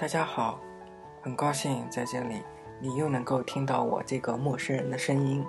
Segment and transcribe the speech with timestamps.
[0.00, 0.58] 大家好，
[1.20, 2.42] 很高兴在这里
[2.80, 5.44] 你又能够听到我这个陌生人的声音。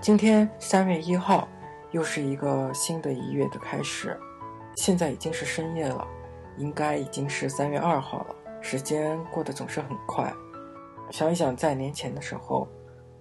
[0.00, 1.46] 今天三月一号，
[1.90, 4.18] 又是一个新的一月的开始。
[4.74, 6.08] 现在已经是深夜了，
[6.56, 8.34] 应该已经是三月二号了。
[8.62, 10.32] 时间过得总是很快。
[11.10, 12.66] 想一想，在年前的时候，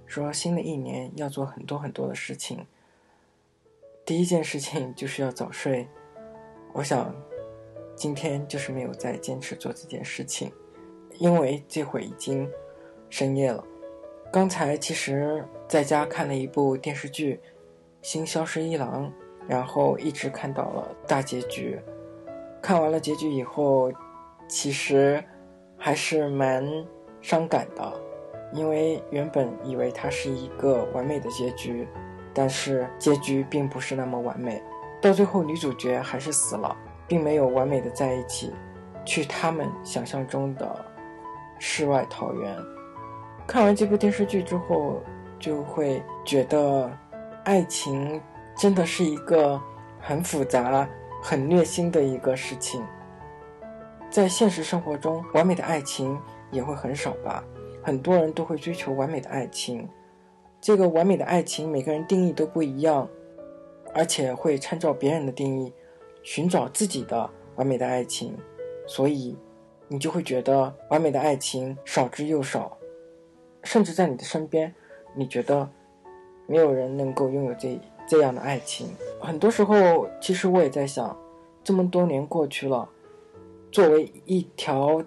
[0.06, 2.66] 说新的一年要做很多很多的事情。
[4.06, 5.90] 第一件事情就是要早睡。
[6.72, 7.14] 我想。
[7.96, 10.50] 今天就是没有再坚持做这件事情，
[11.20, 12.50] 因为这会已经
[13.10, 13.64] 深夜了。
[14.32, 17.36] 刚才其实在家看了一部电视剧
[18.02, 19.06] 《新消失一郎》，
[19.48, 21.80] 然后一直看到了大结局。
[22.62, 23.92] 看完了结局以后，
[24.48, 25.24] 其实
[25.78, 26.68] 还是蛮
[27.22, 28.02] 伤感的，
[28.54, 31.88] 因为原本以为它是一个完美的结局，
[32.34, 34.62] 但是结局并不是那么完美，
[35.02, 36.76] 到最后女主角还是死了。
[37.10, 38.54] 并没有完美的在一起，
[39.04, 40.86] 去他们想象中的
[41.60, 42.58] 世外桃源。
[43.46, 45.02] 看完这部电视剧之后，
[45.38, 46.92] 就会觉得
[47.44, 48.20] 爱情
[48.58, 49.62] 真的是一个
[50.00, 50.90] 很复杂、
[51.22, 52.84] 很虐心的一个事情。
[54.10, 56.20] 在现实生活中，完美的爱情
[56.52, 57.44] 也会很少吧？
[57.84, 59.88] 很多人都会追求完美的爱情，
[60.60, 63.08] 这个完美的爱情每个人定义都不一样，
[63.94, 65.74] 而且会参照别人的定义。
[66.22, 68.38] 寻找自己的完美的爱情，
[68.86, 69.38] 所以
[69.90, 72.78] 你就会觉得完美的爱情少之又少，
[73.64, 74.74] 甚至在你的身边，
[75.16, 75.68] 你觉得
[76.48, 77.78] 没有人能够拥有这
[78.08, 78.88] 这样的爱情。
[79.20, 81.18] 很多时候，其实我也在想，
[81.64, 82.88] 这么多年过去了，
[83.72, 85.04] 作为一条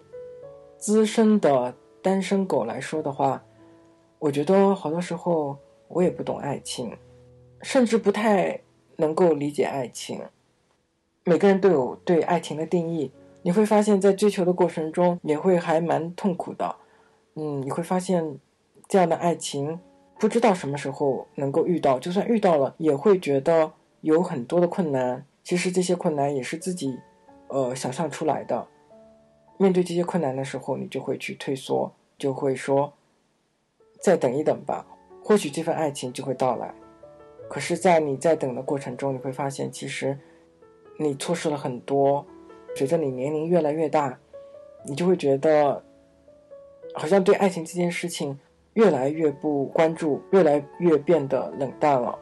[0.76, 3.42] 资深的单身狗来说的话，
[4.18, 5.56] 我觉得好多时候
[5.86, 6.96] 我也不懂爱情，
[7.62, 8.60] 甚至不太
[8.96, 10.20] 能够理解爱情。
[11.24, 16.76] 每个人都有对爱情的定义，你会发现在追求的过程中也会还蛮痛苦的，
[17.34, 18.38] 嗯，你会发现
[18.88, 19.80] 这样的爱情
[20.18, 25.26] 不知道什么时候能够遇到，就算遇到了也会觉得有很多的困难。
[25.42, 26.98] 其实这些困难也是自己，
[27.48, 28.68] 呃，想象出来的。
[29.58, 32.92] 面对这些困难的时候，你就会去退缩，就会说
[34.00, 34.86] 再等一等吧，
[35.24, 36.74] 或许这份爱情就会到来。
[37.48, 40.18] 可是，在你在等的过程中，你会发现其实。
[40.98, 42.24] 你错失了很多，
[42.74, 44.18] 随着你年龄越来越大，
[44.84, 45.82] 你就会觉得，
[46.94, 48.38] 好像对爱情这件事情
[48.74, 52.18] 越来越不关注，越来越变得冷淡了。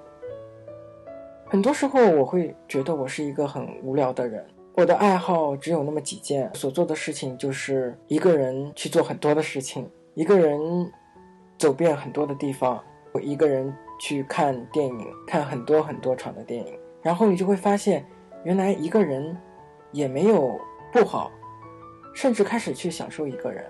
[1.47, 4.45] 很多时候，我会觉得我是一个很无聊的人，
[4.75, 10.61] 我的爱好只有那么几件，所做的事情就是一个人去做很多的事情，一个人
[11.59, 12.83] 走遍很多的地方，
[13.13, 18.05] 我一个人去看电影，看很多很多场的电影，然后你就会发现。
[18.43, 19.37] 原来一个人
[19.93, 20.61] 也没有
[20.93, 21.31] 不好，
[22.15, 23.65] 甚至开始去享受一个人。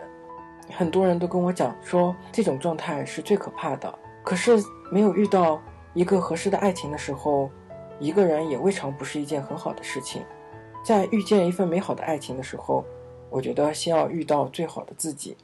[0.72, 3.98] 很多人都跟我讲说，这种状态是最可怕的。
[4.22, 5.60] 可是没有遇到
[5.94, 7.50] 一个合适的爱情的时候，
[7.98, 10.22] 一个人也未尝不是一件很好的事情。
[10.84, 12.84] 在遇见一份美好的爱情的时候，
[13.30, 15.36] 我觉得先要遇到最好的自己，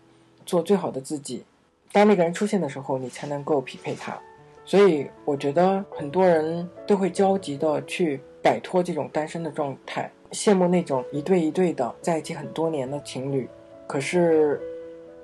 [0.44, 1.44] 做最好的自己。
[1.90, 4.18] 当那个人出现的时候，你才能够匹配他。
[4.64, 8.20] 所以我觉得很多人都会焦急的去。
[8.42, 13.48] 摆脱这种单身的状态，羡慕那种一对一对的在一起很多年的情侣。
[13.86, 14.60] 可是，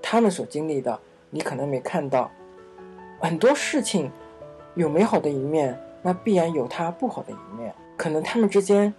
[0.01, 0.99] 他们所经历的，
[1.31, 2.31] 你可能没看到。
[3.21, 4.11] 很多事情
[4.75, 7.75] 有美好的一面，那必然有它不好的一面。
[7.97, 8.93] 可能他们之间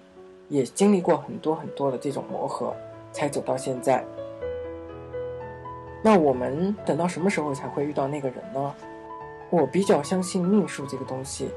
[0.50, 2.74] 也经历过很多很多的这种磨合，
[3.12, 4.04] 才走到现在。
[6.02, 8.76] 那我们等到什么时候才会遇到那个人呢？
[9.50, 11.50] 我比较相信命数这个东西，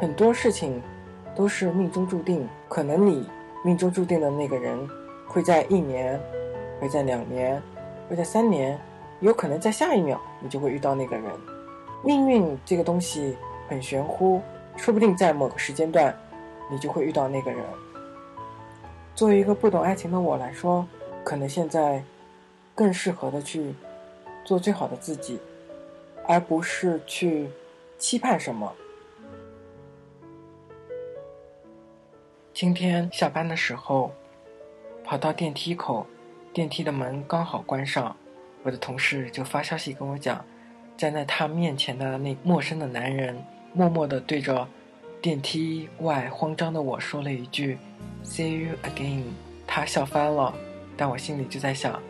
[0.00, 0.82] 很多事情。
[1.34, 3.28] 都是命中注定，可能你
[3.66, 4.88] 命中注定的那个人，
[5.26, 6.20] 会在一年，
[6.80, 7.60] 会在两年，
[8.08, 8.78] 会在三年，
[9.18, 11.24] 有可能在下一秒你就会遇到那个人。
[12.04, 13.36] 命运这个东西
[13.68, 14.40] 很玄乎，
[14.76, 16.16] 说不定在某个时间段，
[16.70, 17.60] 你就会遇到那个人。
[19.16, 20.86] 作为一个不懂爱情的我来说，
[21.24, 22.00] 可能现在
[22.72, 23.74] 更适合的去
[24.44, 25.40] 做最好的自己，
[26.28, 27.48] 而不是去
[27.98, 28.72] 期盼什么。
[32.56, 34.10] 今天下班的时候，
[35.04, 36.06] 跑到电梯口，
[36.54, 38.16] 电梯的门刚好关上，
[38.62, 40.42] 我的同事就发消息跟我讲，
[40.96, 43.44] 站在他面前的那陌生的男人，
[43.74, 44.66] 默默地对着
[45.20, 47.76] 电梯外慌张的我说了一句
[48.24, 49.24] “See you again”，
[49.66, 50.54] 他笑翻了，
[50.96, 52.00] 但我心里就在想，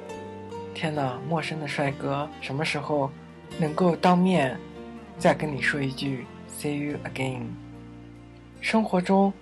[0.73, 3.11] 天哪，陌生的帅哥什么时候
[3.59, 4.57] 能够当面
[5.19, 7.47] 再跟你说一句 “See you again”？
[8.61, 9.33] 生活中。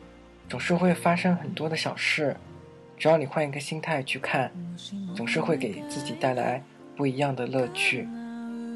[0.48, 2.36] 总是会发生很多的小事，
[2.96, 4.50] 只要你换一个心态去看，
[5.16, 6.62] 总是会给自己带来
[6.96, 8.08] 不一样的乐趣。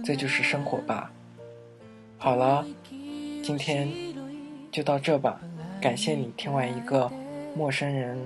[0.04, 1.10] 这就是生活吧。
[2.16, 2.64] 好了，
[3.42, 3.88] 今天
[4.70, 5.40] 就到这吧。
[5.80, 7.10] 感谢你听完一个
[7.54, 8.18] 陌生人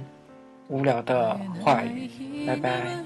[0.68, 2.08] 无聊的话语，
[2.46, 2.96] 拜拜。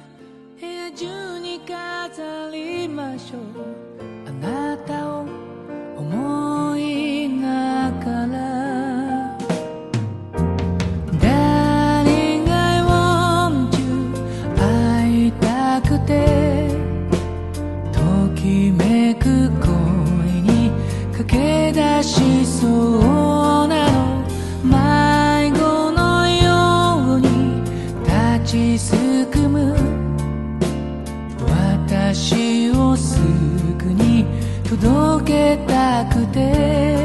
[34.68, 36.96] 届けたくて。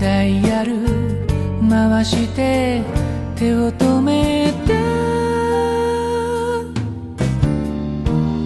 [0.00, 1.26] ダイヤル
[1.68, 2.82] 回して
[3.36, 4.74] 手を止めた。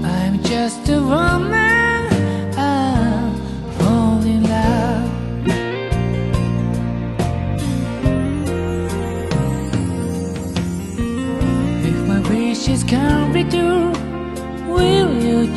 [0.06, 1.65] I'm just a woman.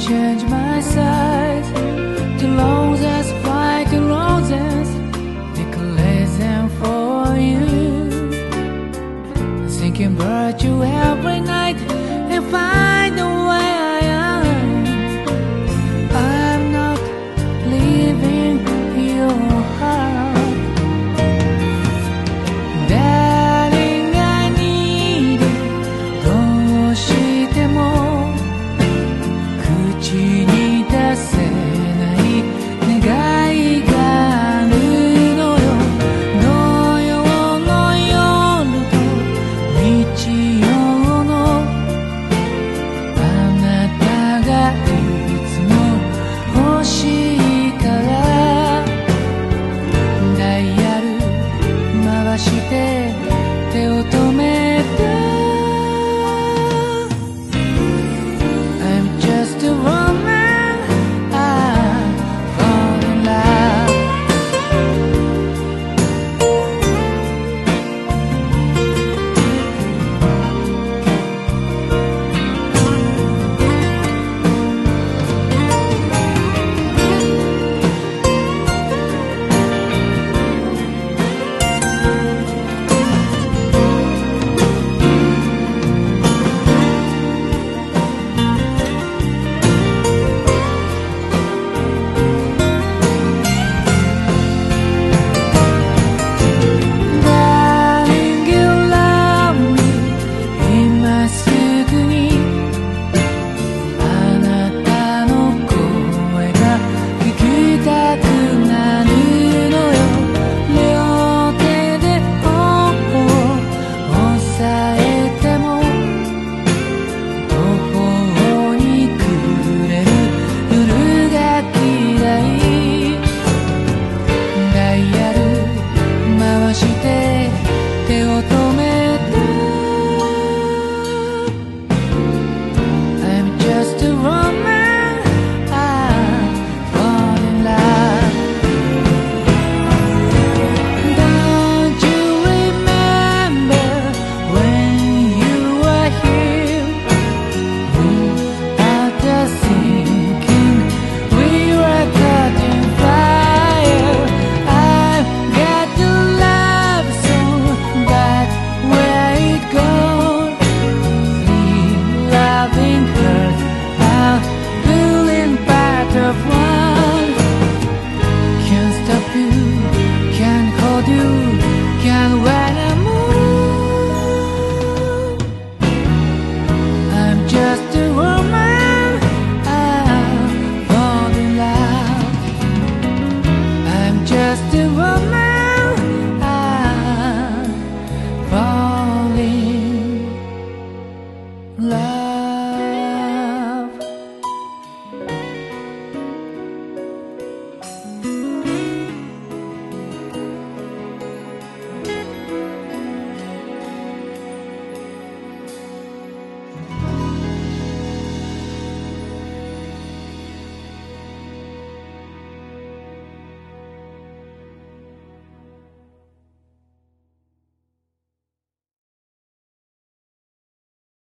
[0.09, 1.69] Change my size?
[2.41, 4.89] the roses, white roses,
[5.59, 7.65] declares them for you.
[9.79, 11.28] Thinking about you every